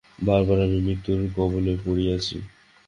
বার 0.19 0.41
বার 0.47 0.59
আমি 0.65 0.79
মৃত্যুর 0.81 1.19
কবলে 1.35 1.73
পড়িয়াছি। 1.85 2.37